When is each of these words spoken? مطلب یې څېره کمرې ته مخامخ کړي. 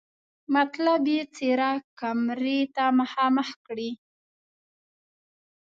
مطلب 0.55 1.01
یې 1.13 1.21
څېره 1.35 1.71
کمرې 1.99 2.59
ته 2.75 2.85
مخامخ 2.99 3.49
کړي. 3.67 3.89